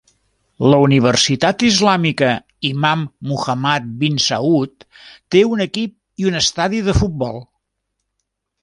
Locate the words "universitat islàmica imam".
0.83-3.03